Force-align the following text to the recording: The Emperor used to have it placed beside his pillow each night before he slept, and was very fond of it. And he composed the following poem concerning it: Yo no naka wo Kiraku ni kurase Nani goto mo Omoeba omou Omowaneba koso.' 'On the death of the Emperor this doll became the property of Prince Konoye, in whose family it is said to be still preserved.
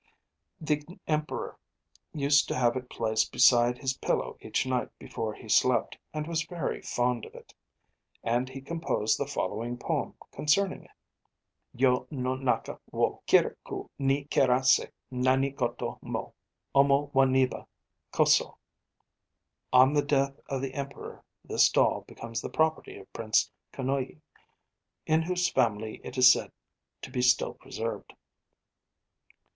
The 0.59 0.81
Emperor 1.07 1.59
used 2.11 2.47
to 2.47 2.55
have 2.55 2.75
it 2.75 2.89
placed 2.89 3.31
beside 3.31 3.77
his 3.77 3.97
pillow 3.99 4.35
each 4.41 4.65
night 4.65 4.89
before 4.97 5.31
he 5.35 5.47
slept, 5.47 5.95
and 6.11 6.25
was 6.25 6.41
very 6.41 6.81
fond 6.81 7.23
of 7.23 7.35
it. 7.35 7.53
And 8.23 8.49
he 8.49 8.61
composed 8.61 9.19
the 9.19 9.27
following 9.27 9.77
poem 9.77 10.15
concerning 10.31 10.85
it: 10.85 10.91
Yo 11.75 12.07
no 12.09 12.33
naka 12.33 12.79
wo 12.89 13.21
Kiraku 13.27 13.89
ni 13.99 14.23
kurase 14.25 14.89
Nani 15.11 15.51
goto 15.51 15.99
mo 16.01 16.33
Omoeba 16.73 17.11
omou 17.11 17.11
Omowaneba 17.11 17.67
koso.' 18.11 18.57
'On 19.71 19.93
the 19.93 20.01
death 20.01 20.39
of 20.49 20.61
the 20.63 20.73
Emperor 20.73 21.23
this 21.45 21.69
doll 21.69 22.01
became 22.07 22.33
the 22.41 22.49
property 22.49 22.97
of 22.97 23.13
Prince 23.13 23.51
Konoye, 23.71 24.19
in 25.05 25.21
whose 25.21 25.47
family 25.51 26.01
it 26.03 26.17
is 26.17 26.31
said 26.31 26.51
to 27.03 27.11
be 27.11 27.21
still 27.21 27.53
preserved. 27.53 28.15